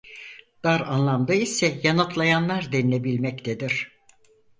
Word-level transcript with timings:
Dar 0.63 0.79
anlamda 0.81 1.33
ise 1.33 1.79
yanıtlayanlar 1.83 2.71
denilebilmektedir. 2.71 3.99